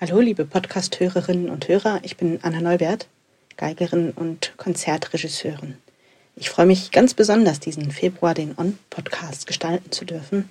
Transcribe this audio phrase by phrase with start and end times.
[0.00, 3.06] Hallo, liebe Podcast-Hörerinnen und Hörer, ich bin Anna Neubert,
[3.56, 5.76] Geigerin und Konzertregisseurin.
[6.34, 10.50] Ich freue mich ganz besonders, diesen Februar den On-Podcast gestalten zu dürfen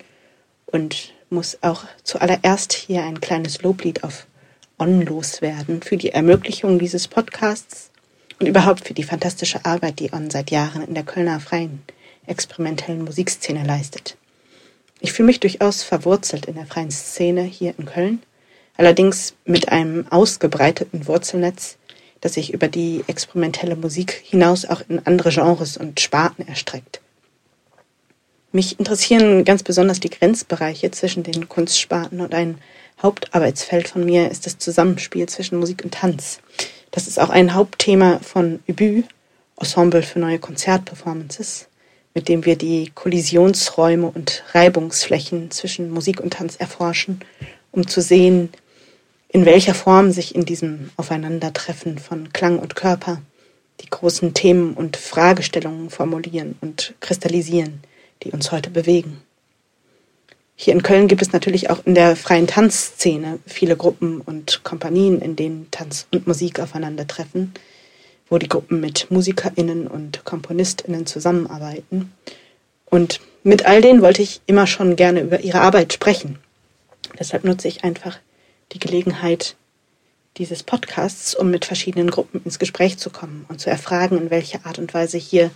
[0.64, 4.26] und muss auch zuallererst hier ein kleines Loblied auf
[4.78, 7.90] On loswerden für die Ermöglichung dieses Podcasts
[8.38, 11.82] und überhaupt für die fantastische Arbeit, die On seit Jahren in der Kölner freien
[12.26, 14.16] experimentellen Musikszene leistet.
[15.00, 18.22] Ich fühle mich durchaus verwurzelt in der freien Szene hier in Köln
[18.78, 21.76] allerdings mit einem ausgebreiteten Wurzelnetz,
[22.22, 27.02] das sich über die experimentelle Musik hinaus auch in andere Genres und Sparten erstreckt.
[28.50, 32.58] Mich interessieren ganz besonders die Grenzbereiche zwischen den Kunstsparten und ein
[33.02, 36.40] Hauptarbeitsfeld von mir ist das Zusammenspiel zwischen Musik und Tanz.
[36.90, 39.02] Das ist auch ein Hauptthema von UBU,
[39.60, 41.68] Ensemble für neue Konzertperformances,
[42.14, 47.20] mit dem wir die Kollisionsräume und Reibungsflächen zwischen Musik und Tanz erforschen,
[47.70, 48.48] um zu sehen,
[49.28, 53.20] in welcher Form sich in diesem Aufeinandertreffen von Klang und Körper
[53.82, 57.82] die großen Themen und Fragestellungen formulieren und kristallisieren,
[58.22, 59.22] die uns heute bewegen.
[60.60, 65.20] Hier in Köln gibt es natürlich auch in der freien Tanzszene viele Gruppen und Kompanien,
[65.20, 67.54] in denen Tanz und Musik aufeinandertreffen,
[68.28, 72.12] wo die Gruppen mit Musikerinnen und Komponistinnen zusammenarbeiten.
[72.86, 76.40] Und mit all denen wollte ich immer schon gerne über ihre Arbeit sprechen.
[77.18, 78.18] Deshalb nutze ich einfach
[78.72, 79.54] die Gelegenheit
[80.38, 84.66] dieses Podcasts, um mit verschiedenen Gruppen ins Gespräch zu kommen und zu erfragen, in welcher
[84.66, 85.50] Art und Weise hier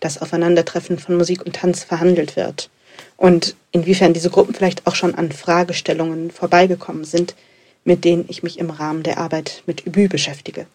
[0.00, 2.70] das Aufeinandertreffen von Musik und Tanz verhandelt wird
[3.16, 7.34] und inwiefern diese Gruppen vielleicht auch schon an Fragestellungen vorbeigekommen sind,
[7.84, 10.66] mit denen ich mich im Rahmen der Arbeit mit Übü beschäftige.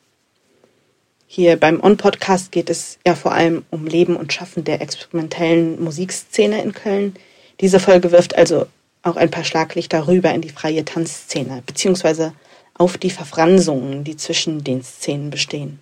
[1.28, 6.62] Hier beim On-Podcast geht es ja vor allem um Leben und Schaffen der experimentellen Musikszene
[6.62, 7.16] in Köln.
[7.60, 8.68] Diese Folge wirft also
[9.02, 12.34] auch ein paar Schlaglichter rüber in die freie Tanzszene, beziehungsweise
[12.76, 15.80] auf die Verfransungen, die zwischen den Szenen bestehen.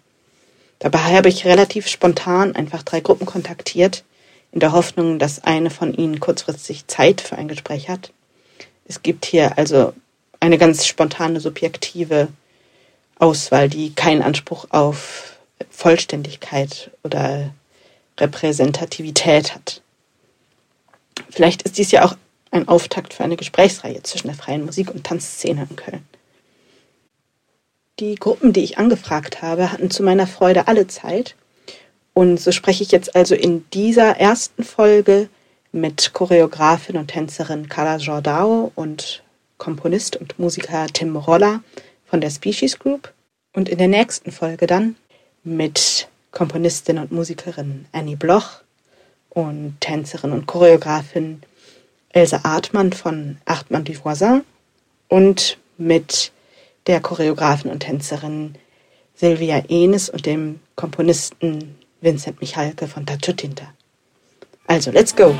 [0.82, 4.04] Dabei habe ich relativ spontan einfach drei Gruppen kontaktiert,
[4.52, 8.12] in der Hoffnung, dass eine von ihnen kurzfristig Zeit für ein Gespräch hat.
[8.86, 9.94] Es gibt hier also
[10.40, 12.30] eine ganz spontane, subjektive
[13.20, 15.38] Auswahl, die keinen Anspruch auf
[15.70, 17.52] Vollständigkeit oder
[18.20, 19.84] Repräsentativität hat.
[21.30, 22.16] Vielleicht ist dies ja auch
[22.50, 26.08] ein Auftakt für eine Gesprächsreihe zwischen der freien Musik- und Tanzszene in Köln.
[28.00, 31.36] Die Gruppen, die ich angefragt habe, hatten zu meiner Freude alle Zeit.
[32.14, 35.30] Und so spreche ich jetzt also in dieser ersten Folge
[35.72, 39.24] mit Choreografin und Tänzerin Carla Jordao und
[39.58, 41.62] Komponist und Musiker Tim Roller
[42.06, 43.14] von der Species Group.
[43.54, 44.96] Und in der nächsten Folge dann
[45.44, 48.62] mit Komponistin und Musikerin Annie Bloch
[49.30, 51.42] und Tänzerin und Choreografin
[52.10, 54.44] Else Artmann von Artmann du Voisin
[55.08, 56.32] und mit
[56.88, 58.56] der Choreografin und Tänzerin
[59.16, 63.74] Silvia Enes und dem Komponisten Vincent Michalke von Tacho Tinta.
[64.68, 65.36] Also, let's go!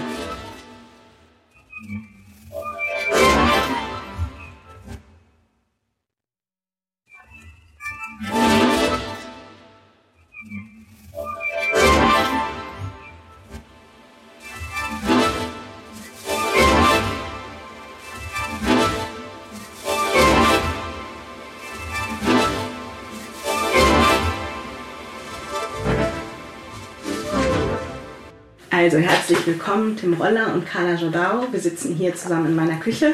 [28.82, 31.46] Also herzlich willkommen, Tim Roller und Carla Jodao.
[31.52, 33.14] Wir sitzen hier zusammen in meiner Küche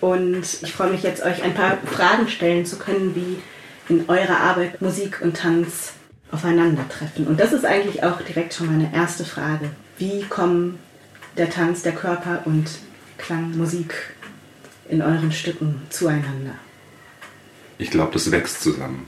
[0.00, 3.38] und ich freue mich jetzt, euch ein paar Fragen stellen zu können, wie
[3.92, 5.94] in eurer Arbeit Musik und Tanz
[6.30, 7.26] aufeinandertreffen.
[7.26, 9.70] Und das ist eigentlich auch direkt schon meine erste Frage.
[9.98, 10.78] Wie kommen
[11.36, 12.70] der Tanz, der Körper und
[13.18, 14.14] Klang, Musik
[14.88, 16.54] in euren Stücken zueinander?
[17.76, 19.06] Ich glaube, das wächst zusammen.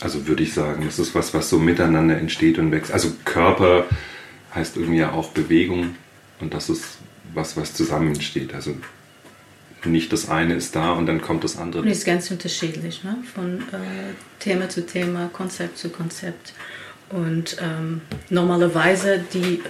[0.00, 2.90] Also würde ich sagen, das ist was, was so miteinander entsteht und wächst.
[2.90, 3.84] Also Körper
[4.54, 5.96] heißt irgendwie ja auch Bewegung
[6.40, 6.98] und das ist
[7.34, 8.54] was, was zusammensteht.
[8.54, 8.76] Also
[9.84, 11.82] nicht das eine ist da und dann kommt das andere.
[11.82, 13.16] Und ist ganz unterschiedlich, ne?
[13.34, 16.52] von äh, Thema zu Thema, Konzept zu Konzept.
[17.10, 19.62] Und ähm, normalerweise die,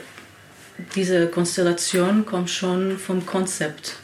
[0.95, 3.97] diese Konstellation kommt schon vom Konzept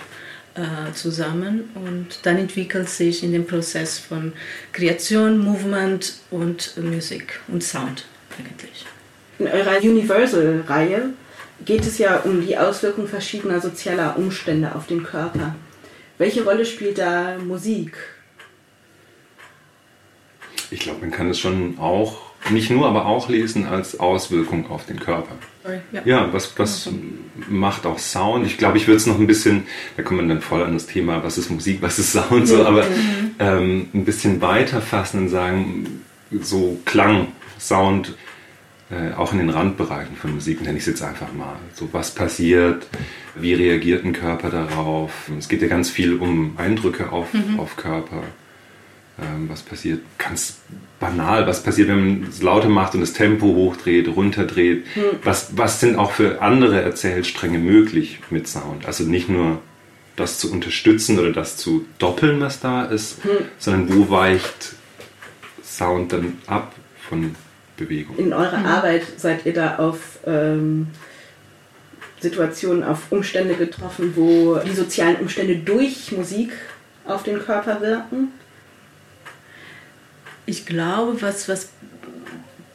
[0.55, 4.33] äh, zusammen und dann entwickelt sich in dem Prozess von
[4.73, 8.07] Kreation, Movement und Musik und Sound
[8.39, 8.87] eigentlich.
[9.39, 11.11] In eurer Universal-Reihe
[11.65, 15.55] geht es ja um die Auswirkung verschiedener sozialer Umstände auf den Körper.
[16.19, 17.97] Welche Rolle spielt da Musik?
[20.71, 24.87] Ich glaube, man kann es schon auch, nicht nur, aber auch lesen als Auswirkung auf
[24.87, 25.35] den Körper.
[25.93, 26.03] Ja.
[26.05, 26.89] Ja, was, was
[27.49, 28.47] macht auch Sound?
[28.47, 29.67] Ich glaube, ich würde es noch ein bisschen,
[29.97, 32.65] da kommt man dann voll an das Thema, was ist Musik, was ist Sound, so,
[32.65, 32.85] aber
[33.39, 36.05] ähm, ein bisschen weiter fassen und sagen,
[36.41, 37.29] so Klang,
[37.59, 38.15] Sound,
[38.91, 41.57] äh, auch in den Randbereichen von Musik nenne ich es jetzt einfach mal.
[41.75, 42.87] So was passiert,
[43.35, 45.31] wie reagiert ein Körper darauf?
[45.39, 47.29] Es geht ja ganz viel um Eindrücke auf,
[47.59, 48.23] auf Körper.
[49.19, 50.59] Ähm, was passiert ganz
[51.01, 54.85] banal, was passiert, wenn man es lauter macht und das Tempo hochdreht, runterdreht.
[55.25, 58.87] Was, was sind auch für andere Erzählstränge möglich mit Sound?
[58.87, 59.61] Also nicht nur
[60.17, 63.19] das zu unterstützen oder das zu doppeln, was da ist,
[63.59, 64.75] sondern wo weicht
[65.63, 66.75] Sound dann ab
[67.09, 67.35] von
[67.77, 68.17] Bewegung?
[68.19, 70.89] In eurer Arbeit seid ihr da auf ähm,
[72.21, 76.53] Situationen, auf Umstände getroffen, wo die sozialen Umstände durch Musik
[77.05, 78.33] auf den Körper wirken?
[80.47, 81.71] Ich glaube, was, was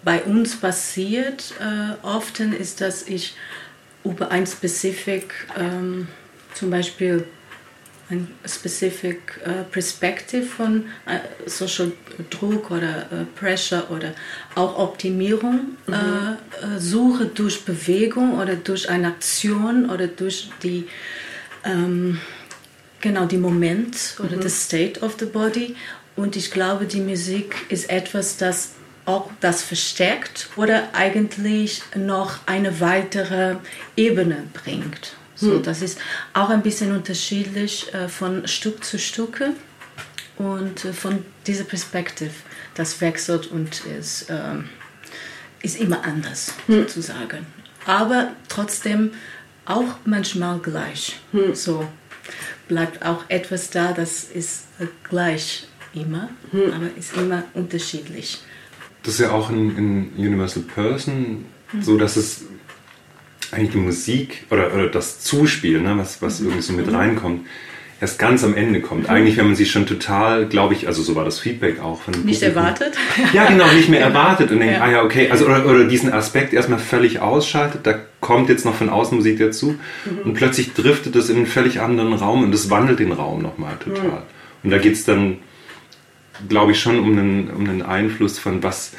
[0.04, 3.36] bei uns passiert äh, oft ist, dass ich
[4.04, 6.08] über ein specific, ähm,
[6.54, 7.26] zum Beispiel
[8.12, 11.92] ein specific äh, Perspective von äh, Social
[12.30, 14.14] Druck oder äh, Pressure oder
[14.56, 20.88] auch Optimierung äh, äh, suche durch Bewegung oder durch eine Aktion oder durch die
[21.64, 22.20] ähm,
[23.00, 25.76] genau die Moment oder das State of the Body.
[26.16, 28.74] Und ich glaube die Musik ist etwas das
[29.06, 33.56] auch das verstärkt oder eigentlich noch eine weitere
[33.96, 36.00] Ebene bringt so das ist
[36.34, 39.44] auch ein bisschen unterschiedlich äh, von Stück zu Stück
[40.38, 42.32] und äh, von dieser Perspektive.
[42.76, 44.70] Das wechselt und ist ähm,
[45.62, 47.46] ist immer anders sozusagen.
[47.86, 49.12] Aber trotzdem
[49.66, 51.20] auch manchmal gleich.
[51.54, 51.88] So
[52.68, 58.42] bleibt auch etwas da, das ist äh, gleich immer, aber ist immer unterschiedlich.
[59.04, 61.46] Das ist ja auch in, in Universal Person
[61.80, 62.46] so, dass es
[63.54, 67.46] eigentlich die Musik oder, oder das Zuspiel, ne, was, was irgendwie so mit reinkommt,
[68.00, 69.10] erst ganz am Ende kommt.
[69.10, 72.14] Eigentlich, wenn man sich schon total, glaube ich, also so war das Feedback auch von
[72.26, 72.48] Nicht Publikum.
[72.64, 72.98] erwartet?
[73.34, 74.82] Ja, genau, nicht mehr erwartet und denkt, Ja.
[74.82, 78.74] ah ja, okay, also oder, oder diesen Aspekt erstmal völlig ausschaltet, da kommt jetzt noch
[78.76, 79.76] von außen Musik dazu
[80.24, 83.76] und plötzlich driftet es in einen völlig anderen Raum und das wandelt den Raum nochmal
[83.84, 84.24] total.
[84.64, 85.38] Und da geht es dann,
[86.50, 88.94] glaube ich, schon um einen, um einen Einfluss von was,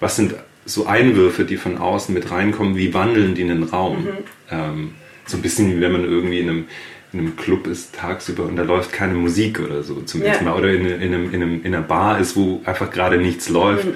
[0.00, 0.34] was sind
[0.68, 4.06] so Einwürfe, die von außen mit reinkommen, wie wandeln die einen Raum.
[4.50, 4.94] Ähm,
[5.26, 6.64] so ein bisschen wie wenn man irgendwie in einem,
[7.12, 10.28] in einem Club ist tagsüber und da läuft keine Musik oder so zum Ja.
[10.28, 10.56] ersten Mal.
[10.58, 13.86] Oder in, in, einem, in, einem, in einer Bar ist, wo einfach gerade nichts läuft,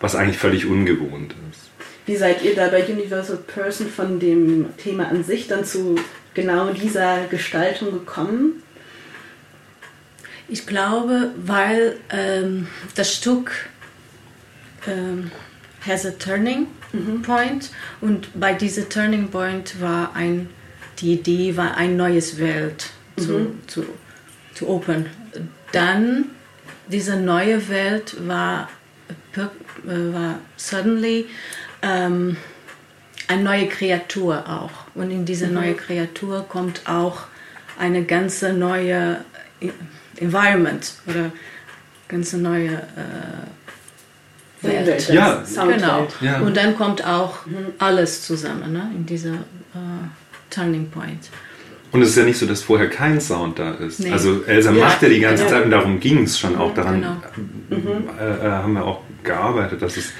[0.00, 1.70] was eigentlich völlig ungewohnt ist.
[2.06, 5.96] Wie seid ihr da bei Universal Person von dem Thema an sich dann zu
[6.34, 8.62] genau dieser Gestaltung gekommen?
[10.48, 12.66] Ich glaube, weil ähm,
[12.96, 13.52] das Stück
[14.88, 15.30] ähm,
[15.86, 16.66] has a turning
[17.22, 17.70] point
[18.00, 20.50] und bei diesem turning point war ein,
[20.98, 23.84] die Idee war ein neues Welt zu, zu,
[24.54, 25.06] zu open.
[25.72, 26.26] Dann
[26.88, 28.68] diese neue Welt war,
[29.34, 31.26] äh, war suddenly
[31.82, 32.36] ähm,
[33.28, 34.72] eine neue Kreatur auch.
[34.94, 37.24] Und in diese neue Kreatur kommt auch
[37.78, 39.24] eine ganze neue
[39.60, 39.70] E-
[40.16, 41.32] Environment oder
[42.08, 43.61] ganze neue äh,
[44.62, 45.08] Welt.
[45.08, 45.44] Ja.
[45.44, 45.80] Soundwelt.
[45.80, 46.08] Genau.
[46.20, 46.40] Ja.
[46.40, 47.38] Und dann kommt auch
[47.78, 48.90] alles zusammen ne?
[48.94, 49.78] in dieser äh,
[50.50, 51.30] Turning Point.
[51.92, 54.00] Und es ist ja nicht so, dass vorher kein Sound da ist.
[54.00, 54.10] Nee.
[54.10, 55.48] Also Elsa Ja, macht ja die ganze ja.
[55.50, 56.72] Zeit und darum ging es schon auch.
[56.72, 57.04] Daran
[57.68, 57.80] genau.
[58.18, 60.12] äh, äh, haben wir auch gearbeitet, dass es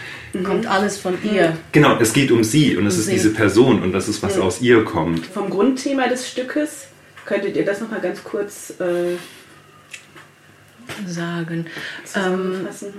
[0.45, 1.57] Kommt alles von ihr.
[1.73, 3.13] genau, es geht um sie und es Um ist sie.
[3.13, 5.27] diese Person und das ist was aus ihr kommt.
[5.27, 6.89] Vom Grundthema des Stückes
[7.25, 9.17] könntet ihr das nochmal ganz kurz äh,
[11.07, 11.67] sagen.
[11.67, 11.67] Ähm,
[12.05, 12.95] zusammenfassen?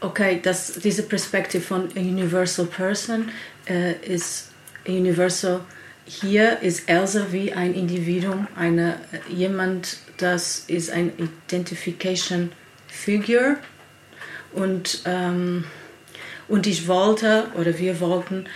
[0.00, 3.30] Okay, das, diese Perspektive von a Universal Person
[3.68, 4.50] äh, ist
[4.86, 5.60] Universal.
[6.04, 12.52] Hier ist Elsa wie ein Individuum, eine, äh, jemand, das ist ein Identification
[12.86, 13.56] Figure.
[14.52, 15.64] Und, ähm,
[16.48, 18.46] und ich wollte, oder wir wollten,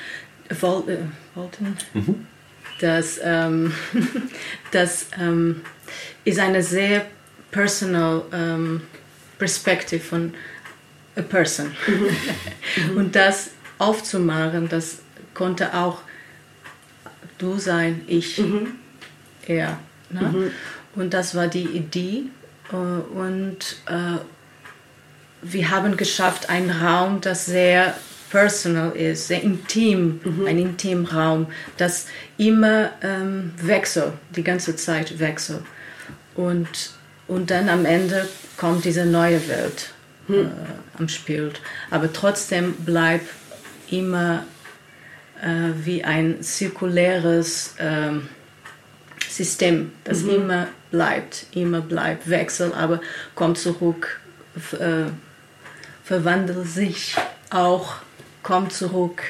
[0.60, 0.98] woll, äh,
[1.34, 1.76] wollten
[2.80, 3.74] das, ähm,
[4.70, 5.62] das ähm,
[6.24, 7.06] ist eine sehr
[7.50, 8.82] personal ähm,
[9.38, 10.34] Perspective von
[11.20, 11.72] a person.
[12.96, 14.98] Und das aufzumachen, das
[15.34, 15.98] konnte auch
[17.38, 18.42] du sein, ich,
[19.46, 19.78] er.
[20.10, 20.50] Ne?
[20.94, 22.24] Und das war die Idee.
[22.72, 24.18] Äh, Und äh,
[25.42, 27.94] wir haben geschafft, einen Raum, das sehr
[28.30, 31.46] personal ist, sehr intim, ein intim Raum,
[31.76, 32.06] das
[32.38, 35.62] immer ähm, wechselt, die ganze Zeit wechselt.
[36.34, 36.92] Und,
[37.26, 39.90] und dann am Ende kommt diese neue Welt.
[40.28, 41.52] Äh, am Spiel.
[41.90, 43.26] Aber trotzdem bleibt
[43.90, 44.44] immer
[45.42, 48.12] äh, wie ein zirkuläres äh,
[49.28, 50.30] System, das mhm.
[50.30, 53.00] immer bleibt, immer bleibt, wechselt, aber
[53.34, 54.20] kommt zurück,
[54.72, 55.10] äh,
[56.04, 57.16] verwandelt sich
[57.50, 57.96] auch,
[58.42, 59.22] kommt zurück.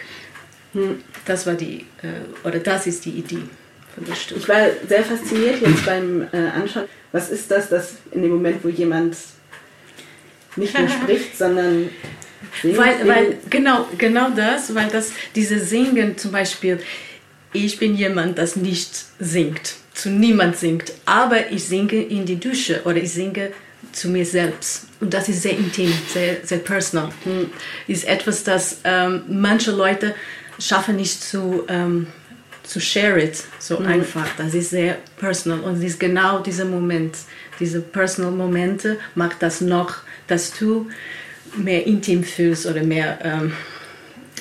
[0.73, 1.03] Hm.
[1.27, 3.43] Das war die, äh, oder das ist die Idee
[3.95, 4.39] von dem Stück.
[4.39, 6.85] Ich war sehr fasziniert jetzt beim äh, Anschauen.
[7.13, 9.17] Was ist das, dass in dem Moment, wo jemand
[10.57, 11.91] nicht nur spricht, sondern
[12.63, 12.79] singt?
[12.79, 16.81] Weil, weil, genau, genau das, weil das, diese Singen zum Beispiel,
[17.53, 22.83] ich bin jemand, das nicht singt, zu niemand singt, aber ich singe in die Dusche
[22.85, 23.51] oder ich singe
[23.93, 24.87] zu mir selbst.
[25.01, 27.11] Und das ist sehr intim, sehr, sehr personal.
[27.25, 27.51] Hm.
[27.87, 30.15] Ist etwas, das ähm, manche Leute
[30.59, 32.07] schaffen nicht zu, ähm,
[32.63, 33.87] zu share it so mhm.
[33.87, 34.29] einfach.
[34.37, 37.17] Das ist sehr personal und es ist genau dieser Moment,
[37.59, 39.99] diese personal Momente macht das noch,
[40.31, 40.89] dass du
[41.57, 43.53] mehr intim fühlst oder mehr, ähm,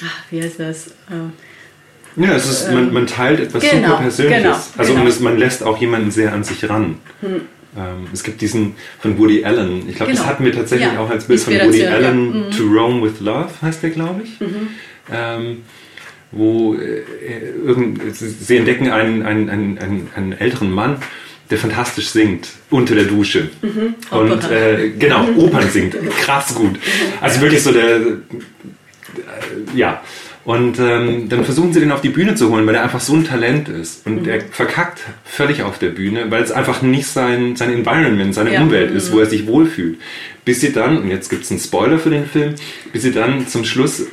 [0.03, 0.87] ach, wie heißt das?
[1.09, 4.43] Äh, ja, es ist, ähm, man, man, teilt etwas genau, super Persönliches.
[4.43, 5.07] Genau, also genau.
[5.07, 6.97] Es, man lässt auch jemanden sehr an sich ran.
[7.21, 7.41] Hm.
[7.77, 9.87] Ähm, es gibt diesen von Woody Allen.
[9.87, 10.23] Ich glaube, genau.
[10.23, 10.99] das hatten wir tatsächlich ja.
[10.99, 12.33] auch als Bild von Woody Allen.
[12.33, 12.41] Ja.
[12.41, 12.51] Mhm.
[12.51, 14.39] To Rome with Love heißt der, glaube ich.
[14.39, 14.67] Mhm.
[15.11, 15.57] Ähm,
[16.31, 17.03] wo äh,
[17.65, 20.97] irgend, sie entdecken einen, einen, einen, einen, älteren Mann,
[21.49, 23.49] der fantastisch singt unter der Dusche.
[23.61, 23.95] Mhm.
[24.11, 25.37] Und äh, genau, mhm.
[25.39, 25.95] Opern singt.
[26.21, 26.73] Krass gut.
[26.73, 26.79] Mhm.
[27.21, 27.97] Also wirklich so der.
[27.97, 28.01] Äh,
[29.75, 30.01] ja.
[30.45, 33.13] Und ähm, dann versuchen sie den auf die Bühne zu holen, weil er einfach so
[33.13, 34.07] ein Talent ist.
[34.07, 34.29] Und mhm.
[34.29, 38.61] er verkackt völlig auf der Bühne, weil es einfach nicht sein, sein Environment, seine ja.
[38.61, 39.15] Umwelt ist, mhm.
[39.15, 39.99] wo er sich wohlfühlt.
[40.45, 42.55] Bis sie dann, und jetzt gibt es einen Spoiler für den Film,
[42.91, 44.07] bis sie dann zum Schluss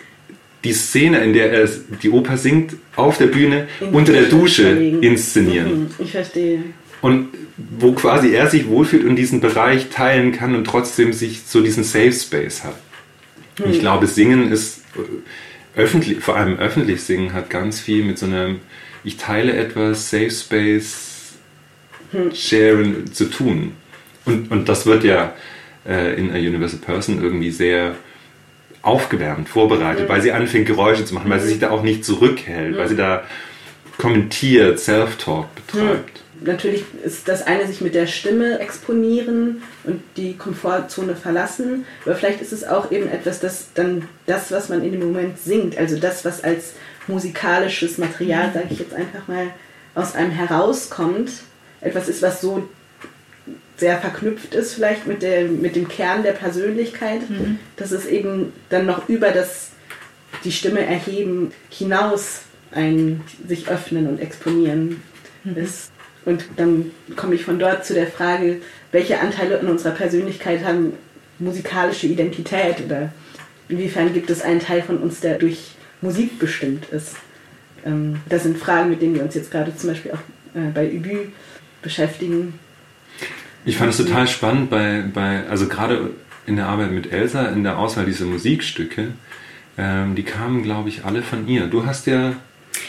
[0.65, 1.69] die Szene, in der er
[2.03, 5.79] die Oper singt, auf der Bühne unter der Dusche inszenieren.
[5.79, 6.65] Mhm, ich verstehe.
[7.01, 11.63] Und wo quasi er sich wohlfühlt und diesen Bereich teilen kann und trotzdem sich so
[11.63, 12.77] diesen Safe Space hat.
[13.59, 13.71] Mhm.
[13.71, 18.27] Ich glaube, Singen ist äh, öffentlich, vor allem öffentlich singen hat ganz viel mit so
[18.27, 18.61] einem,
[19.05, 21.35] ich teile etwas, Safe Space,
[22.13, 22.35] mhm.
[22.35, 23.73] Sharen zu tun.
[24.25, 25.35] Und, und das wird ja
[25.87, 27.95] äh, in A Universal Person irgendwie sehr
[28.83, 30.09] aufgewärmt, vorbereitet, mhm.
[30.09, 32.79] weil sie anfängt, Geräusche zu machen, weil sie sich da auch nicht zurückhält, mhm.
[32.79, 33.25] weil sie da
[33.99, 36.21] kommentiert, Self-Talk betreibt.
[36.21, 36.26] Mhm.
[36.43, 42.41] Natürlich ist das eine, sich mit der Stimme exponieren und die Komfortzone verlassen, aber vielleicht
[42.41, 45.99] ist es auch eben etwas, das dann das, was man in dem Moment singt, also
[45.99, 46.75] das, was als
[47.07, 49.49] musikalisches Material, sage ich jetzt einfach mal,
[49.95, 51.31] aus einem herauskommt,
[51.81, 52.69] etwas ist, was so
[53.77, 57.59] sehr verknüpft ist, vielleicht mit, der, mit dem Kern der Persönlichkeit, mhm.
[57.77, 59.71] dass es eben dann noch über das
[60.45, 65.03] die Stimme erheben hinaus ein sich öffnen und exponieren
[65.45, 65.57] mhm.
[65.57, 65.91] ist.
[66.27, 68.61] Und dann komme ich von dort zu der Frage,
[68.93, 70.93] welche Anteile in unserer Persönlichkeit haben
[71.39, 73.13] musikalische Identität oder
[73.69, 77.17] inwiefern gibt es einen Teil von uns, der durch Musik bestimmt ist.
[77.85, 80.89] Ähm, das sind Fragen, mit denen wir uns jetzt gerade zum Beispiel auch äh, bei
[80.89, 81.29] Übü
[81.83, 82.59] beschäftigen.
[83.65, 86.11] Ich fand es total spannend bei, bei, also gerade
[86.47, 89.13] in der Arbeit mit Elsa, in der Auswahl dieser Musikstücke,
[89.79, 91.67] ähm, die kamen, glaube ich, alle von ihr.
[91.67, 92.35] Du hast ja.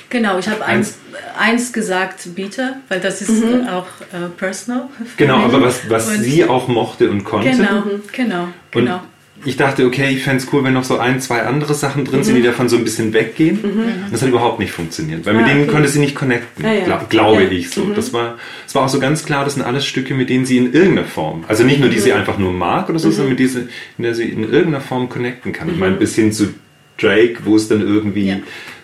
[0.10, 0.98] Genau, ich habe eins,
[1.38, 3.67] eins gesagt, biete, weil das ist mhm.
[3.67, 4.89] auch äh, personal.
[5.17, 7.50] Genau, aber was, was sie auch mochte und konnte.
[7.50, 9.01] Genau, genau, genau
[9.46, 12.20] ich dachte, okay, ich fände es cool, wenn noch so ein, zwei andere Sachen drin
[12.20, 12.24] mhm.
[12.24, 13.60] sind, die davon so ein bisschen weggehen.
[13.62, 14.12] Mhm.
[14.12, 15.72] Das hat überhaupt nicht funktioniert, weil ah, mit denen okay.
[15.72, 16.84] konnte sie nicht connecten, ah, ja.
[16.86, 17.50] glaub, glaube ja.
[17.50, 17.84] ich so.
[17.86, 17.96] Mhm.
[17.96, 20.58] Das, war, das war auch so ganz klar, das sind alles Stücke, mit denen sie
[20.58, 22.17] in irgendeiner Form, also nicht nur die sie mhm.
[22.17, 23.39] einfach nur mag oder so, sondern mhm.
[23.41, 25.70] mit denen, in der sie in irgendeiner Form connecten kann.
[25.70, 26.53] Ich meine, bis hin zu
[26.98, 28.38] Drake, wo es dann irgendwie ja.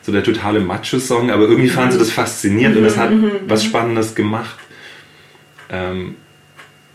[0.03, 3.11] So der totale Macho-Song, aber irgendwie fanden sie das faszinierend und das hat
[3.47, 4.57] was Spannendes gemacht.
[5.69, 6.15] Ähm,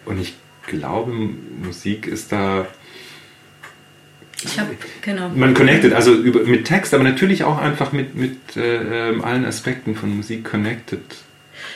[0.04, 0.36] und ich
[0.66, 2.66] glaube, Musik ist da
[4.44, 4.68] ich hab,
[5.02, 5.30] genau.
[5.30, 9.44] Man connected, also über, mit Text, aber natürlich auch einfach mit, mit äh, ähm, allen
[9.44, 11.00] Aspekten von Musik connected.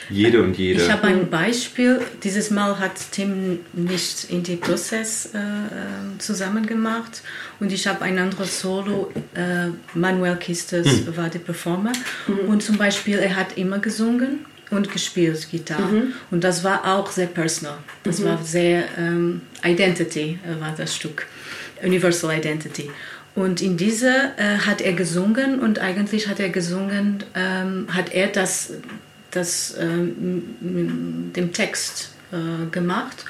[0.09, 0.81] Jede und jede.
[0.81, 2.01] Ich habe ein Beispiel.
[2.23, 7.21] Dieses Mal hat Tim nicht in die Prozess äh, ähm, zusammen gemacht
[7.59, 9.11] und ich habe ein anderes Solo.
[9.33, 11.17] Äh, Manuel Kistes hm.
[11.17, 11.93] war der Performer
[12.27, 12.49] mhm.
[12.49, 16.13] und zum Beispiel er hat immer gesungen und gespielt Gitarre mhm.
[16.31, 17.77] und das war auch sehr personal.
[18.03, 18.25] Das mhm.
[18.25, 21.27] war sehr ähm, Identity äh, war das Stück.
[21.83, 22.89] Universal Identity.
[23.35, 28.27] Und in dieser äh, hat er gesungen und eigentlich hat er gesungen, ähm, hat er
[28.27, 28.73] das,
[29.33, 30.55] das ähm,
[31.35, 33.25] dem Text äh, gemacht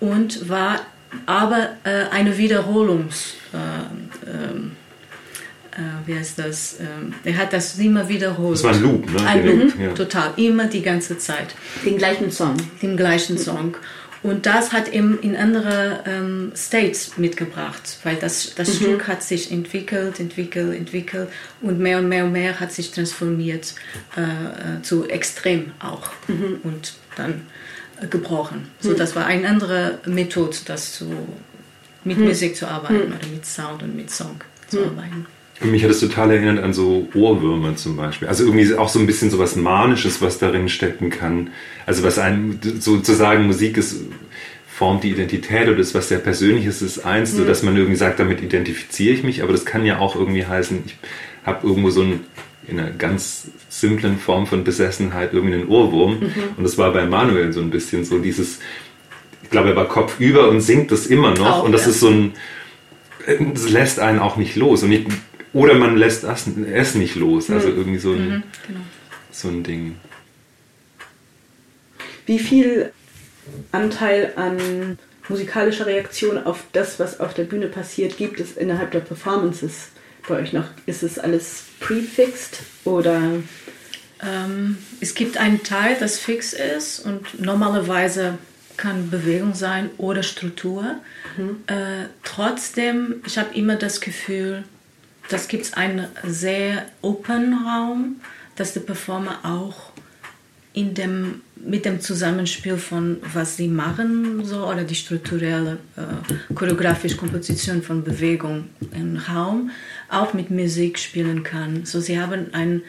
[0.00, 0.80] und war
[1.24, 4.72] aber äh, eine Wiederholungs äh, ähm,
[5.76, 6.76] äh, wie heißt das?
[6.80, 8.56] Ähm, er hat das immer wiederholt.
[8.56, 9.26] Das war ein Loop, ne?
[9.26, 9.92] Ein Loop, ja.
[9.92, 11.54] total, immer die ganze Zeit.
[11.84, 12.56] Den gleichen Song.
[12.80, 13.76] Den gleichen Song.
[14.26, 18.74] Und das hat eben in andere ähm, States mitgebracht, weil das, das mhm.
[18.74, 21.28] Stück hat sich entwickelt, entwickelt, entwickelt
[21.60, 23.76] und mehr und mehr und mehr hat sich transformiert
[24.16, 24.22] äh,
[24.78, 26.58] äh zu extrem auch mhm.
[26.64, 27.46] und dann
[28.00, 28.66] äh, gebrochen.
[28.80, 28.96] So, mhm.
[28.96, 31.08] das war eine andere Methode, das zu,
[32.02, 32.24] mit mhm.
[32.24, 33.14] Musik zu arbeiten mhm.
[33.14, 35.28] oder mit Sound und mit Song zu arbeiten.
[35.60, 38.28] Mich hat es total erinnert an so Ohrwürmer zum Beispiel.
[38.28, 41.50] Also irgendwie auch so ein bisschen so was Manisches, was darin stecken kann.
[41.86, 44.00] Also was einem sozusagen Musik ist,
[44.68, 47.38] formt die Identität oder ist was sehr Persönliches ist eins, mhm.
[47.38, 49.42] so dass man irgendwie sagt, damit identifiziere ich mich.
[49.42, 50.96] Aber das kann ja auch irgendwie heißen, ich
[51.44, 52.20] habe irgendwo so ein
[52.68, 56.18] in einer ganz simplen Form von Besessenheit irgendwie einen Ohrwurm.
[56.20, 56.32] Mhm.
[56.56, 58.58] Und das war bei Manuel so ein bisschen so dieses,
[59.42, 61.58] ich glaube, er war kopfüber und singt das immer noch.
[61.58, 61.90] Auch, und das ja.
[61.90, 62.32] ist so ein,
[63.54, 64.82] das lässt einen auch nicht los.
[64.82, 65.06] Und ich,
[65.56, 67.50] oder man lässt es nicht los.
[67.50, 67.76] Also mhm.
[67.78, 68.80] irgendwie so ein, mhm, genau.
[69.30, 69.96] so ein Ding.
[72.26, 72.92] Wie viel
[73.72, 74.98] Anteil an
[75.28, 79.88] musikalischer Reaktion auf das, was auf der Bühne passiert, gibt es innerhalb der Performances
[80.28, 80.66] bei euch noch?
[80.84, 83.20] Ist es alles prefixed oder?
[84.22, 88.38] Ähm, es gibt einen Teil, das fix ist und normalerweise
[88.76, 90.96] kann Bewegung sein oder Struktur.
[91.38, 91.64] Mhm.
[91.66, 94.64] Äh, trotzdem, ich habe immer das Gefühl,
[95.28, 98.20] das gibt einen sehr open Raum,
[98.56, 99.92] dass der Performer auch
[100.72, 107.16] in dem, mit dem Zusammenspiel von was sie machen so, oder die strukturelle äh, choreografische
[107.16, 109.70] Komposition von Bewegung im Raum
[110.10, 111.86] auch mit Musik spielen kann.
[111.86, 112.82] So sie haben ein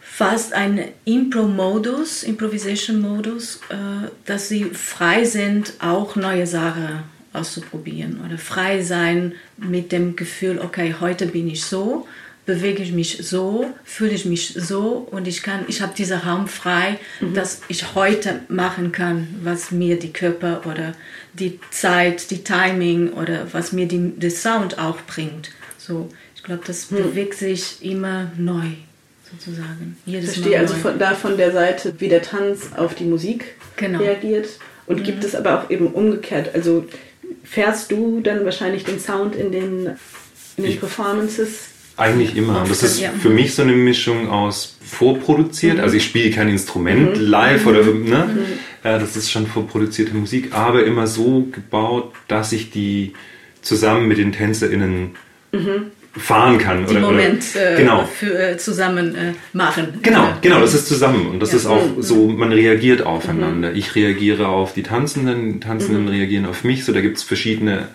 [0.00, 8.82] fast einen Impro-Modus, Improvisation-Modus, äh, dass sie frei sind, auch neue Sachen auszuprobieren oder frei
[8.82, 12.06] sein mit dem Gefühl, okay, heute bin ich so,
[12.46, 16.46] bewege ich mich so, fühle ich mich so und ich kann, ich habe diesen Raum
[16.46, 17.34] frei, mhm.
[17.34, 20.94] dass ich heute machen kann, was mir die Körper oder
[21.32, 25.50] die Zeit, die Timing oder was mir die, der Sound auch bringt.
[25.78, 26.96] So, ich glaube, das mhm.
[26.96, 28.68] bewegt sich immer neu
[29.30, 29.96] sozusagen.
[30.06, 33.98] Jedes Verstehe, also von, da von der Seite, wie der Tanz auf die Musik genau.
[33.98, 34.48] reagiert.
[34.86, 35.04] Und mhm.
[35.04, 36.84] gibt es aber auch eben umgekehrt, also
[37.44, 39.90] fährst du dann wahrscheinlich den Sound in den,
[40.56, 41.68] in den Performances?
[41.96, 42.62] Eigentlich immer.
[42.62, 45.76] Und das ist für mich so eine Mischung aus vorproduziert.
[45.76, 45.82] Mhm.
[45.82, 47.24] Also ich spiele kein Instrument mhm.
[47.24, 48.08] live oder mhm.
[48.08, 48.24] ne?
[48.34, 48.88] Mhm.
[48.88, 53.12] Äh, das ist schon vorproduzierte Musik, aber immer so gebaut, dass ich die
[53.62, 55.10] zusammen mit den TänzerInnen
[55.52, 55.92] mhm.
[56.16, 56.86] Fahren kann.
[56.86, 58.04] Den Moment oder, äh, genau.
[58.04, 59.98] für, äh, zusammen äh, machen.
[60.02, 61.26] Genau, genau, das ist zusammen.
[61.26, 61.58] Und das ja.
[61.58, 63.72] ist auch so, man reagiert aufeinander.
[63.72, 66.84] Ich reagiere auf die Tanzenden, Tanzenden reagieren auf mich.
[66.84, 67.88] So, da gibt es verschiedene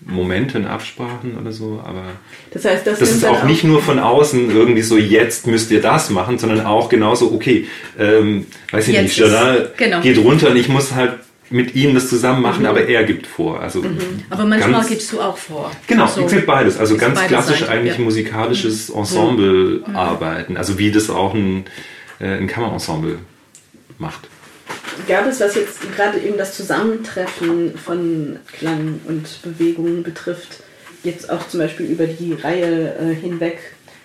[0.00, 2.04] Momenten, Absprachen oder so, aber
[2.52, 5.70] das, heißt, das, das ist auch, auch nicht nur von außen irgendwie so, jetzt müsst
[5.70, 7.66] ihr das machen, sondern auch genauso, okay,
[7.98, 10.00] ähm, weiß ich jetzt nicht, Jana genau.
[10.00, 11.17] geht runter und ich muss halt
[11.50, 12.66] mit ihm das zusammen machen, mhm.
[12.66, 13.60] aber er gibt vor.
[13.60, 13.98] Also mhm.
[14.30, 15.70] Aber manchmal ganz, gibst du auch vor.
[15.86, 16.78] Genau, also, ich beides.
[16.78, 18.04] Also ganz klassisch Seiten, eigentlich ja.
[18.04, 18.98] musikalisches mhm.
[18.98, 19.96] Ensemble mhm.
[19.96, 21.64] arbeiten, also wie das auch ein,
[22.20, 23.18] äh, ein Kammerensemble
[23.98, 24.28] macht
[25.06, 30.62] gab es, was jetzt gerade eben das Zusammentreffen von Klang und Bewegung betrifft,
[31.02, 33.58] jetzt auch zum Beispiel über die Reihe äh, hinweg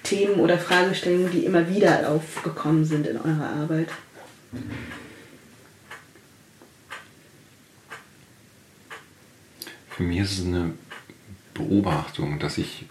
[0.03, 3.87] Themen oder Fragestellungen, die immer wieder aufgekommen sind in eurer Arbeit?
[9.95, 10.71] Für mich ist es eine
[11.53, 12.85] Beobachtung, dass ich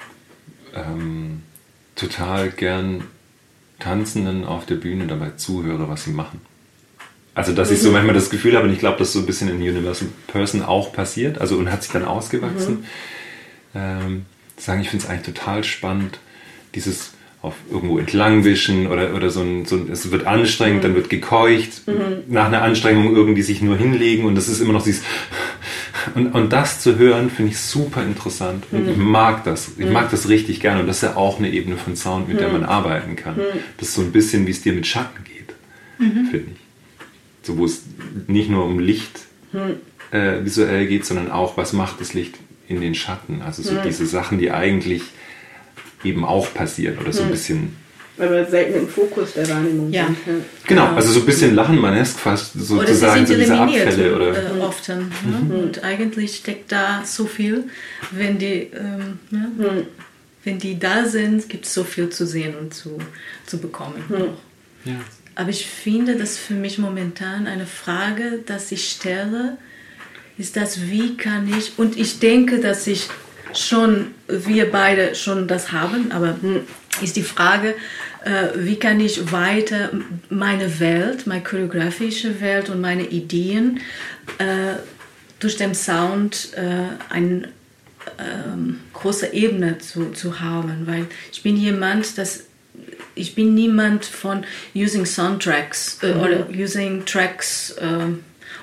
[0.74, 1.42] ähm,
[1.96, 3.04] total gern
[3.78, 6.40] Tanzenden auf der Bühne dabei zuhöre, was sie machen.
[7.34, 7.74] Also, dass mhm.
[7.74, 7.94] ich so mhm.
[7.94, 10.92] manchmal das Gefühl habe, und ich glaube, dass so ein bisschen in Universal Person auch
[10.92, 12.80] passiert, also und hat sich dann ausgewachsen.
[12.80, 12.84] Mhm.
[13.74, 16.20] Ähm, sagen, ich finde es eigentlich total spannend,
[16.74, 20.82] dieses auf irgendwo entlangwischen oder, oder so ein, so ein, es wird anstrengend, mhm.
[20.82, 22.22] dann wird gekeucht, mhm.
[22.28, 25.02] nach einer Anstrengung irgendwie sich nur hinlegen und das ist immer noch dieses
[26.14, 28.64] und, und das zu hören, finde ich super interessant.
[28.70, 30.80] Und ich mag das, ich mag das richtig gerne.
[30.80, 33.36] Und das ist ja auch eine Ebene von Sound, mit der man arbeiten kann.
[33.78, 35.54] Das ist so ein bisschen, wie es dir mit Schatten geht,
[36.30, 37.46] finde ich.
[37.46, 37.82] So wo es
[38.26, 39.20] nicht nur um Licht
[40.12, 42.36] äh, visuell geht, sondern auch, was macht das Licht
[42.68, 43.42] in den Schatten.
[43.42, 45.02] Also so diese Sachen, die eigentlich
[46.04, 47.81] eben auch passieren oder so ein bisschen.
[48.18, 50.06] Aber selten im Fokus der Wahrnehmung ja.
[50.06, 50.18] sind.
[50.26, 50.32] Ja.
[50.66, 54.14] Genau, also so ein bisschen Lachenmanesk fast sozusagen, so diese Abfälle.
[54.14, 54.56] Oder?
[54.56, 54.88] Äh, oft.
[54.88, 55.10] Ne?
[55.24, 55.50] Mhm.
[55.50, 57.64] Und eigentlich steckt da so viel,
[58.10, 59.86] wenn die, ähm, ja, mhm.
[60.44, 62.98] wenn die da sind, gibt es so viel zu sehen und zu,
[63.46, 64.04] zu bekommen.
[64.08, 64.90] Mhm.
[64.90, 65.00] Ja.
[65.34, 69.56] Aber ich finde, dass für mich momentan eine Frage, dass ich stelle,
[70.36, 73.08] ist das, wie kann ich, und ich denke, dass ich
[73.54, 76.60] schon, wir beide schon das haben, aber hm,
[77.00, 77.74] ist die Frage,
[78.24, 79.90] äh, wie kann ich weiter
[80.28, 83.80] meine Welt, meine choreografische Welt und meine Ideen
[84.38, 84.74] äh,
[85.40, 87.48] durch den Sound äh, eine
[88.18, 92.44] ähm, große Ebene zu, zu haben, weil ich bin jemand, das
[93.14, 96.20] ich bin niemand von using Soundtracks äh, mhm.
[96.20, 98.06] oder using Tracks äh,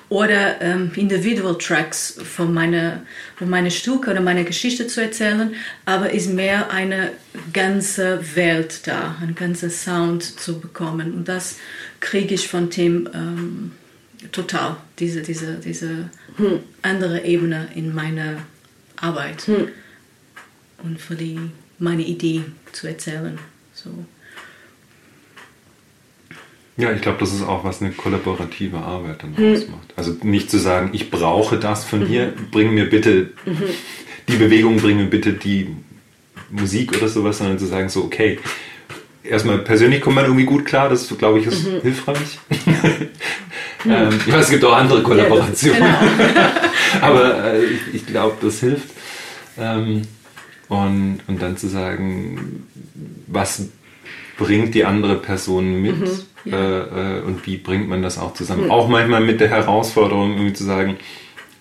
[0.09, 3.03] oder ähm, Individual Tracks von meiner
[3.37, 5.53] von meine Stücke oder meine Geschichte zu erzählen,
[5.85, 7.11] aber ist mehr eine
[7.53, 11.57] ganze Welt da, ein ganzer Sound zu bekommen und das
[11.99, 13.71] kriege ich von Tim ähm,
[14.31, 16.59] total diese diese diese hm.
[16.81, 18.37] andere Ebene in meiner
[18.97, 19.67] Arbeit hm.
[20.83, 21.39] und für die
[21.77, 23.37] meine Idee zu erzählen
[23.73, 23.89] so
[26.79, 29.53] ja, ich glaube, das ist auch, was eine kollaborative Arbeit dann hm.
[29.53, 29.93] ausmacht.
[29.97, 32.07] Also nicht zu sagen, ich brauche das von mhm.
[32.07, 33.63] dir, bring mir bitte mhm.
[34.29, 35.75] die Bewegung, bring mir bitte die
[36.49, 38.39] Musik oder sowas, sondern zu sagen, so, okay,
[39.23, 41.81] erstmal persönlich kommt man irgendwie gut klar, das glaube ich ist mhm.
[41.81, 42.39] hilfreich.
[43.85, 47.01] ähm, ich weiß, es gibt auch andere Kollaborationen, ja, genau.
[47.01, 48.87] aber äh, ich, ich glaube, das hilft.
[49.57, 50.03] Ähm,
[50.69, 52.63] und, und dann zu sagen,
[53.27, 53.67] was
[54.37, 55.99] bringt die andere Person mit?
[55.99, 56.57] Mhm ja.
[56.57, 58.65] Äh, äh, und wie bringt man das auch zusammen?
[58.65, 58.71] Mhm.
[58.71, 60.97] Auch manchmal mit der Herausforderung, irgendwie zu sagen,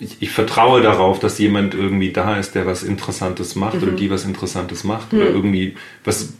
[0.00, 3.82] ich, ich, vertraue darauf, dass jemand irgendwie da ist, der was Interessantes macht mhm.
[3.82, 5.20] oder die was Interessantes macht mhm.
[5.20, 6.34] oder irgendwie was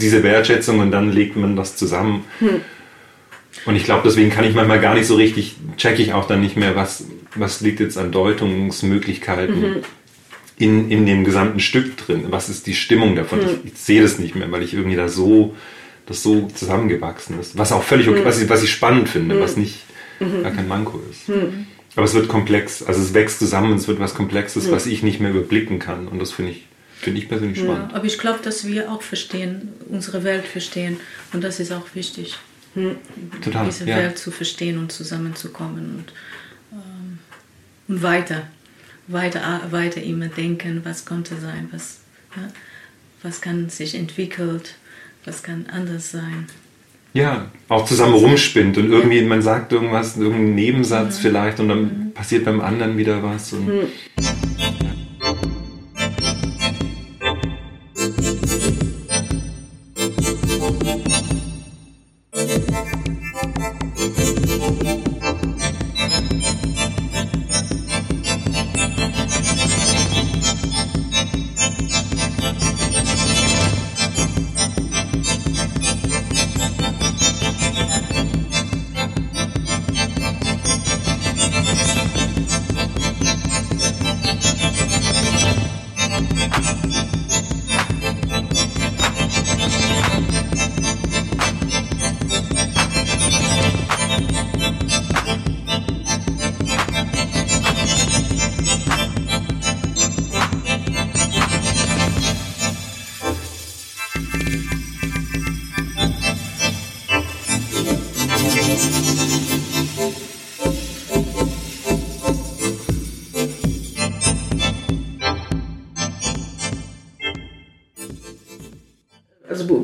[0.00, 2.24] diese Wertschätzung und dann legt man das zusammen.
[2.40, 2.60] Mhm.
[3.66, 6.40] Und ich glaube, deswegen kann ich manchmal gar nicht so richtig, checke ich auch dann
[6.40, 9.76] nicht mehr, was, was liegt jetzt an Deutungsmöglichkeiten mhm.
[10.58, 12.26] in, in dem gesamten Stück drin.
[12.30, 13.40] Was ist die Stimmung davon?
[13.40, 13.46] Mhm.
[13.64, 15.54] Ich, ich sehe das nicht mehr, weil ich irgendwie da so
[16.06, 17.56] das so zusammengewachsen ist.
[17.56, 18.24] Was auch völlig okay, mhm.
[18.24, 19.40] was, ich, was ich spannend finde, mhm.
[19.40, 19.80] was nicht
[20.20, 20.42] mhm.
[20.42, 21.28] gar kein Manko ist.
[21.28, 21.66] Mhm.
[21.96, 25.20] Aber es wird komplex, also es wächst zusammen, es wird was Komplexes, was ich nicht
[25.20, 26.08] mehr überblicken kann.
[26.08, 27.92] Und das finde ich, finde ich persönlich spannend.
[27.92, 30.98] Ja, aber ich glaube, dass wir auch verstehen, unsere Welt verstehen.
[31.32, 32.36] Und das ist auch wichtig.
[33.40, 33.96] Total, diese ja.
[33.96, 36.12] Welt zu verstehen und zusammenzukommen und,
[36.72, 37.18] ähm,
[37.86, 38.48] und weiter,
[39.06, 42.00] weiter, weiter immer denken, was konnte sein, was,
[42.34, 42.48] ja,
[43.22, 44.60] was kann sich entwickeln
[45.24, 46.46] das kann anders sein.
[47.12, 51.22] Ja, auch zusammen rumspinnt und irgendwie, man sagt irgendwas, irgendeinen Nebensatz mhm.
[51.22, 52.12] vielleicht und dann mhm.
[52.12, 53.52] passiert beim anderen wieder was.
[53.52, 53.86] Und, mhm.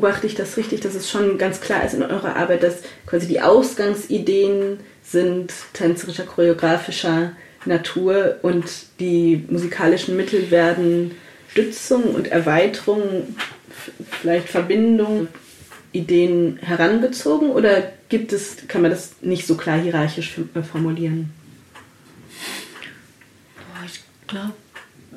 [0.01, 3.27] Beobachte ich das richtig, dass es schon ganz klar ist in eurer Arbeit, dass quasi
[3.27, 7.33] die Ausgangsideen sind tänzerischer, choreografischer
[7.65, 8.65] Natur und
[8.99, 11.11] die musikalischen Mittel werden
[11.49, 13.35] Stützung und Erweiterung,
[14.21, 15.27] vielleicht Verbindung,
[15.91, 21.31] Ideen herangezogen oder gibt es, kann man das nicht so klar hierarchisch äh, formulieren?
[23.85, 24.53] ich glaube,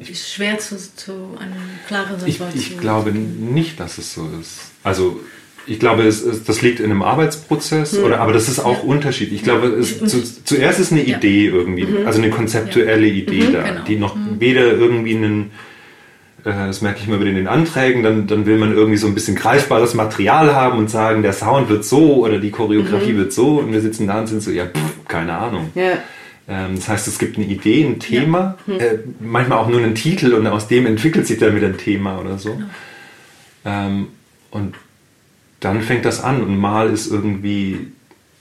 [0.00, 4.72] ist schwer zu, zu einem klaren ich, ich glaube nicht, dass es so ist.
[4.82, 5.20] Also
[5.66, 8.04] ich glaube, es, es, das liegt in einem Arbeitsprozess, hm.
[8.04, 8.88] oder, aber das ist auch ja.
[8.88, 9.40] unterschiedlich.
[9.40, 11.16] Ich glaube, es, zu, zuerst ist eine ja.
[11.16, 12.06] Idee irgendwie, mhm.
[12.06, 13.14] also eine konzeptuelle ja.
[13.14, 13.84] Idee mhm, da, genau.
[13.84, 14.40] die noch mhm.
[14.40, 15.50] weder irgendwie einen,
[16.44, 19.06] äh, das merke ich mal wieder in den Anträgen, dann, dann will man irgendwie so
[19.06, 23.18] ein bisschen greifbares Material haben und sagen, der Sound wird so oder die Choreografie mhm.
[23.18, 25.70] wird so und wir sitzen da und sind so, ja, pff, keine Ahnung.
[25.74, 25.98] Ähm,
[26.46, 28.80] das heißt, es gibt eine Idee, ein Thema, hm.
[28.80, 32.18] äh, manchmal auch nur einen Titel und aus dem entwickelt sich dann wieder ein Thema
[32.20, 32.52] oder so.
[32.52, 32.66] Genau.
[33.64, 34.08] Ähm,
[34.50, 34.74] und
[35.60, 37.88] dann fängt das an und mal ist irgendwie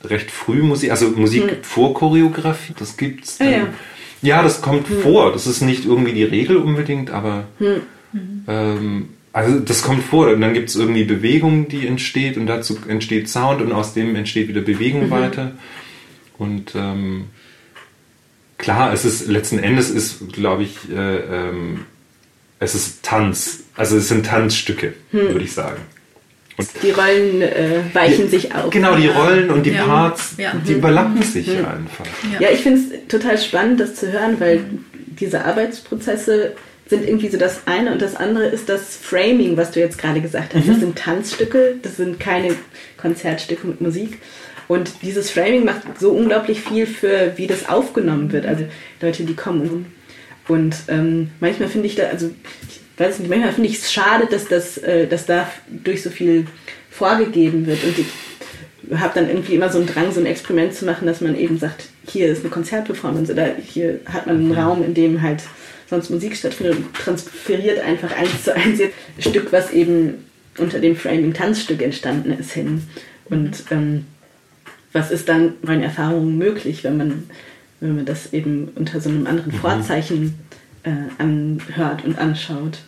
[0.04, 1.58] recht früh Musik, also Musik hm.
[1.63, 3.38] vor Choreografie, das gibt's.
[3.38, 3.68] Dann, ja, ja.
[4.22, 5.00] ja, das kommt hm.
[5.00, 5.32] vor.
[5.32, 7.82] Das ist nicht irgendwie die Regel unbedingt, aber hm.
[8.48, 10.28] ähm, also das kommt vor.
[10.28, 14.16] Und dann gibt es irgendwie Bewegung, die entsteht und dazu entsteht Sound und aus dem
[14.16, 15.12] entsteht wieder Bewegung mhm.
[15.12, 15.52] weiter.
[16.38, 17.26] Und ähm,
[18.63, 21.86] klar, es ist letzten Endes ist, glaube ich, äh, ähm,
[22.60, 23.60] es ist Tanz.
[23.76, 25.19] Also es sind Tanzstücke, hm.
[25.30, 25.82] würde ich sagen.
[26.58, 28.69] und die Rollen äh, weichen die, sich auf.
[28.69, 29.84] Genau, die Rollen und die ja.
[29.84, 30.54] Parts, ja.
[30.65, 30.78] die mhm.
[30.78, 31.65] überlappen sich mhm.
[31.65, 32.06] einfach.
[32.39, 34.86] Ja, ich finde es total spannend, das zu hören, weil mhm.
[35.19, 36.56] diese Arbeitsprozesse
[36.88, 40.21] sind irgendwie so das eine und das andere ist das Framing, was du jetzt gerade
[40.21, 40.65] gesagt hast.
[40.65, 40.69] Mhm.
[40.69, 42.56] Das sind Tanzstücke, das sind keine
[42.97, 44.19] Konzertstücke mit Musik.
[44.67, 48.45] Und dieses Framing macht so unglaublich viel für, wie das aufgenommen wird.
[48.45, 48.65] Also
[49.02, 49.88] Leute, die kommen.
[50.47, 52.32] Und ähm, manchmal finde ich da, also
[52.67, 56.10] ich weiß nicht, manchmal finde ich es schade, dass das, äh, dass da durch so
[56.10, 56.47] viel
[56.89, 57.84] vorgegeben wird.
[57.84, 61.21] Und ich habe dann irgendwie immer so einen Drang, so ein Experiment zu machen, dass
[61.21, 64.52] man eben sagt, hier ist eine Konzertperformance oder hier hat man einen.
[64.52, 65.43] Raum, in dem halt
[65.89, 70.26] sonst Musik stattfindet und transferiert einfach eins zu eins jetzt ein Stück, was eben
[70.58, 72.84] unter dem Framing Tanzstück entstanden ist, hin.
[73.26, 74.06] Und ähm,
[74.93, 77.23] was ist dann bei den Erfahrungen möglich, wenn man,
[77.79, 79.58] wenn man das eben unter so einem anderen mhm.
[79.58, 80.36] Vorzeichen
[80.84, 82.79] äh, anhört und anschaut.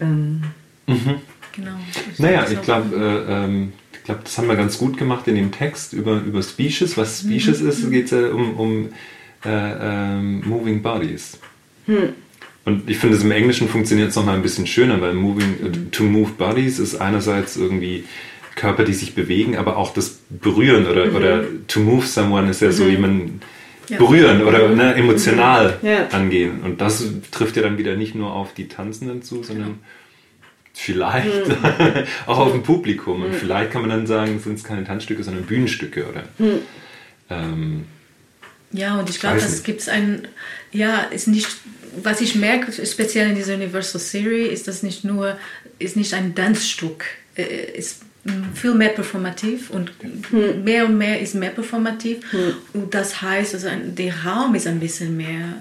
[0.00, 0.42] Ähm,
[0.86, 1.16] mhm.
[1.52, 1.76] Genau.
[2.18, 5.50] Naja, ich glaube, äh, ähm, ich glaube, das haben wir ganz gut gemacht in dem
[5.50, 6.96] Text über, über Species.
[6.96, 7.30] Was mhm.
[7.30, 7.68] Species mhm.
[7.68, 8.88] ist, geht es ja um, um
[9.44, 11.38] äh, ähm, Moving Bodies.
[11.86, 12.10] Hm.
[12.64, 15.90] Und ich finde, es im Englischen funktioniert es nochmal ein bisschen schöner, weil moving, mhm.
[15.92, 18.04] to move bodies ist einerseits irgendwie
[18.56, 21.16] Körper, die sich bewegen, aber auch das Berühren oder, mhm.
[21.16, 22.72] oder to move someone ist ja mhm.
[22.72, 23.40] so jemanden
[23.88, 23.98] ja.
[23.98, 26.08] berühren oder ne, emotional ja.
[26.08, 26.62] angehen.
[26.64, 29.78] Und das trifft ja dann wieder nicht nur auf die Tanzenden zu, sondern
[30.72, 31.54] vielleicht mhm.
[32.26, 33.22] auch auf ein Publikum.
[33.22, 33.34] Und mhm.
[33.34, 36.24] vielleicht kann man dann sagen, sind es keine Tanzstücke, sondern Bühnenstücke oder.
[36.38, 36.58] Mhm.
[37.30, 37.84] Ähm,
[38.72, 40.26] ja, und ich glaube, das gibt es ein,
[40.72, 41.48] ja, ist nicht,
[42.02, 45.38] was ich merke, speziell in dieser Universal Series, ist das nicht nur,
[45.78, 47.04] ist nicht ein Tanzstück,
[47.36, 48.02] äh, ist
[48.54, 49.92] viel mehr performativ und
[50.30, 50.64] hm.
[50.64, 52.32] mehr und mehr ist mehr performativ.
[52.32, 52.54] Hm.
[52.74, 55.54] Und das heißt, also ein, der Raum ist ein bisschen mehr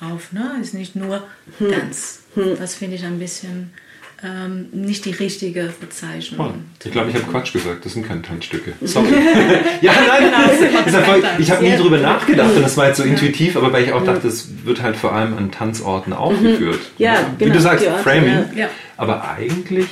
[0.00, 0.56] äh, auf, ne?
[0.60, 1.26] Ist nicht nur
[1.58, 1.72] hm.
[1.72, 2.20] Tanz.
[2.34, 2.56] Hm.
[2.58, 3.70] Das finde ich ein bisschen
[4.24, 6.54] ähm, nicht die richtige Bezeichnung.
[6.54, 7.84] Oh, ich glaube, ich habe Quatsch gesagt.
[7.84, 8.72] Das sind keine Tanzstücke.
[8.80, 9.08] Sorry.
[9.82, 10.32] ja, nein,
[10.86, 11.14] genau.
[11.38, 14.04] ich habe nie drüber nachgedacht und das war jetzt so intuitiv, aber weil ich auch
[14.04, 16.80] dachte, es wird halt vor allem an Tanzorten aufgeführt.
[16.96, 18.46] Ja, ja Wie genau, du sagst, Framing.
[18.56, 18.70] Ja.
[18.96, 19.88] Aber eigentlich.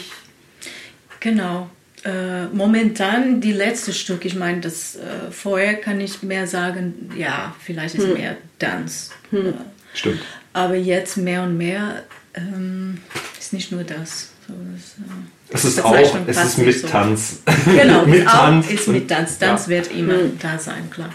[1.20, 1.68] Genau
[2.04, 7.54] äh, momentan die letzte Stück, ich meine, das äh, vorher kann ich mehr sagen, ja,
[7.60, 8.14] vielleicht ist hm.
[8.14, 9.10] mehr Tanz.
[9.30, 9.46] Hm.
[9.46, 9.52] Äh,
[9.94, 10.20] Stimmt.
[10.52, 12.02] Aber jetzt mehr und mehr
[12.34, 12.98] ähm,
[13.38, 14.30] ist nicht nur das.
[14.46, 16.88] So, das, äh, es ist auch, es ist mit so.
[16.88, 17.42] Tanz.
[17.64, 18.70] Genau, mit Tanz.
[18.70, 19.38] ist mit Tanz.
[19.38, 19.68] Tanz ja.
[19.70, 20.38] wird immer hm.
[20.40, 21.14] da sein, klar.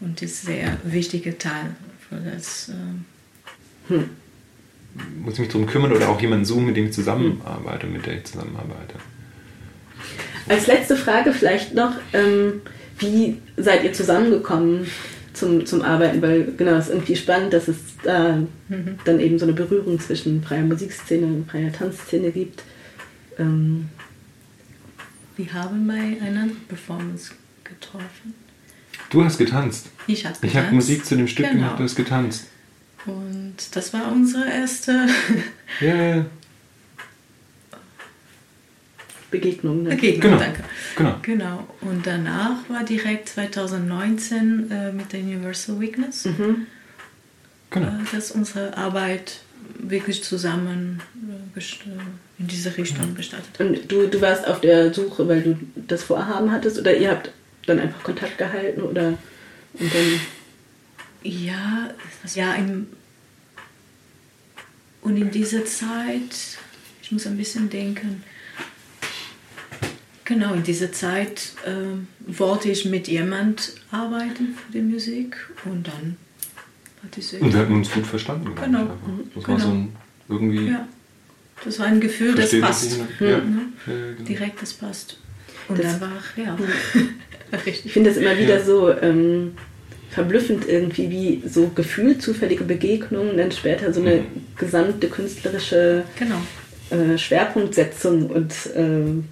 [0.00, 1.76] Und ist ein sehr wichtiger Teil
[2.08, 2.70] für das.
[2.70, 4.10] Äh, hm.
[5.22, 8.14] Muss ich mich darum kümmern oder auch jemanden suchen, mit dem ich zusammenarbeite, mit der
[8.14, 8.94] ich zusammenarbeite?
[10.48, 12.62] Als letzte Frage vielleicht noch, ähm,
[12.98, 14.86] wie seid ihr zusammengekommen
[15.32, 16.22] zum, zum Arbeiten?
[16.22, 18.98] Weil genau, es ist irgendwie spannend, dass es da mhm.
[19.04, 22.62] dann eben so eine Berührung zwischen freier Musikszene und freier Tanzszene gibt.
[23.38, 23.88] Ähm,
[25.36, 27.32] wir haben bei einer Performance
[27.64, 28.34] getroffen.
[29.10, 29.88] Du hast getanzt.
[30.06, 31.60] Ich habe Ich habe Musik zu dem Stück genau.
[31.60, 32.46] gemacht, du hast getanzt.
[33.06, 35.06] Und das war unsere erste
[35.80, 36.26] ja.
[39.30, 39.84] Begegnung.
[39.84, 39.90] Ne?
[39.90, 40.38] Begegnung, genau.
[40.38, 40.64] danke.
[40.96, 41.18] Genau.
[41.22, 41.68] genau.
[41.80, 46.66] Und danach war direkt 2019 äh, mit der Universal Weakness, mhm.
[47.70, 47.86] genau.
[47.86, 49.40] äh, dass unsere Arbeit
[49.78, 51.00] wirklich zusammen
[51.56, 51.60] äh,
[52.38, 53.66] in diese Richtung gestartet hat.
[53.66, 57.30] Und du, du warst auf der Suche, weil du das Vorhaben hattest oder ihr habt
[57.66, 59.14] dann einfach Kontakt gehalten oder
[59.74, 60.20] und dann
[61.22, 61.90] ja,
[62.34, 62.88] ja im,
[65.02, 66.58] und in dieser Zeit,
[67.02, 68.22] ich muss ein bisschen denken,
[70.30, 76.16] Genau, in dieser Zeit äh, wollte ich mit jemand arbeiten für die Musik und dann
[77.02, 78.54] hat die Und wir hatten uns gut verstanden.
[78.54, 78.90] Genau.
[79.34, 79.58] Das genau.
[79.58, 79.88] war so ein
[80.28, 80.68] irgendwie.
[80.68, 80.86] Ja.
[81.64, 83.00] Das war ein Gefühl, das passt.
[83.18, 83.26] Ja.
[83.26, 83.40] Ja.
[83.40, 84.22] Genau.
[84.28, 85.18] Direkt, das passt.
[85.66, 86.56] Und das, dann war ja.
[87.66, 89.54] ich finde das immer wieder so ähm,
[90.10, 94.26] verblüffend irgendwie, wie so gefühlzufällige Begegnungen dann später so eine mhm.
[94.56, 96.40] gesamte künstlerische genau.
[96.90, 99.24] äh, Schwerpunktsetzung und äh,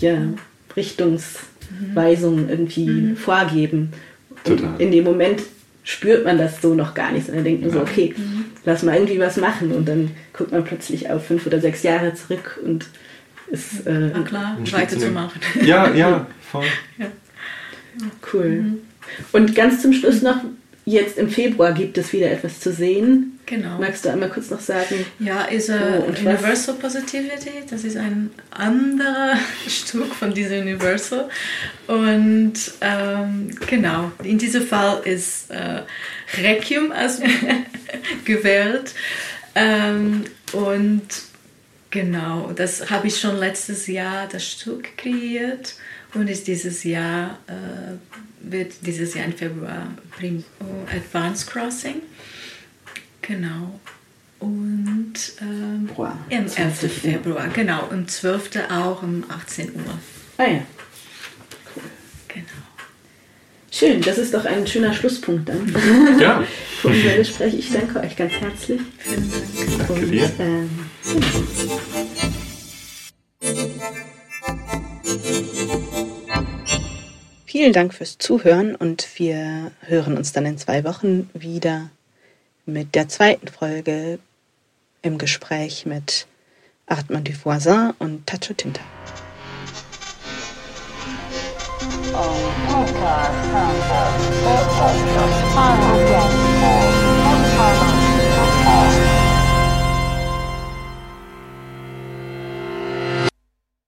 [0.00, 0.18] ja,
[0.76, 3.16] Richtungsweisungen irgendwie mhm.
[3.16, 3.92] vorgeben.
[4.44, 4.68] Total.
[4.68, 5.42] Und in dem Moment
[5.84, 7.78] spürt man das so noch gar nicht, sondern denkt nur ja.
[7.78, 8.46] so, okay, mhm.
[8.64, 9.72] lass mal irgendwie was machen.
[9.72, 12.86] Und dann guckt man plötzlich auf fünf oder sechs Jahre zurück und
[13.50, 15.40] ist äh, Na klar, weiterzumachen.
[15.64, 16.66] Ja, ja, voll.
[16.98, 17.06] Ja.
[18.32, 18.48] Cool.
[18.48, 18.78] Mhm.
[19.32, 20.36] Und ganz zum Schluss noch,
[20.84, 23.39] jetzt im Februar gibt es wieder etwas zu sehen.
[23.50, 23.78] Genau.
[23.80, 25.04] Magst du einmal kurz noch sagen?
[25.18, 26.78] Ja, ist uh, Universal was?
[26.78, 27.64] Positivity.
[27.68, 29.34] Das ist ein anderer
[29.66, 31.28] Stück von dieser Universal.
[31.88, 35.82] Und ähm, genau, in diesem Fall ist äh,
[36.40, 37.20] Requiem als
[38.24, 38.94] gewählt.
[39.56, 41.02] Ähm, und
[41.92, 45.74] Genau, das habe ich schon letztes Jahr das Stück kreiert
[46.14, 50.44] und ist dieses Jahr, äh, wird dieses Jahr im Februar Prim
[50.94, 52.00] Advanced Crossing.
[53.22, 53.80] Genau.
[54.38, 56.92] Und ähm, Boah, im 11.
[56.92, 57.86] Februar, genau.
[57.90, 58.70] Und 12.
[58.70, 59.98] auch um 18 Uhr.
[60.38, 60.62] Ah ja.
[61.76, 61.82] Cool.
[62.28, 62.46] Genau.
[63.70, 66.18] Schön, das ist doch ein schöner Schlusspunkt dann.
[66.18, 66.42] Ja.
[66.80, 67.54] Für unser Gespräch.
[67.54, 68.80] Ich danke euch ganz herzlich.
[68.98, 69.78] Vielen Dank.
[69.78, 70.30] Danke Und, dir.
[70.38, 70.70] Ähm,
[77.44, 81.90] Vielen Dank fürs Zuhören und wir hören uns dann in zwei Wochen wieder
[82.70, 84.18] mit der zweiten Folge
[85.02, 86.26] im Gespräch mit
[86.86, 88.82] Artman Duvoisin und Tacho Tinta.
[92.12, 92.26] Oh,
[92.68, 97.09] podcast, podcast, podcast, podcast.